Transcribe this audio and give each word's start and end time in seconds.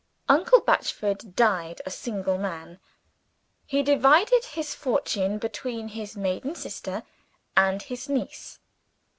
Uncle 0.27 0.61
Batchford 0.61 1.35
died 1.35 1.79
a 1.85 1.91
single 1.91 2.39
man. 2.39 2.79
He 3.67 3.83
divided 3.83 4.43
his 4.45 4.73
fortune 4.73 5.37
between 5.37 5.89
his 5.89 6.17
maiden 6.17 6.55
sister, 6.55 7.03
and 7.55 7.83
his 7.83 8.09
niece. 8.09 8.57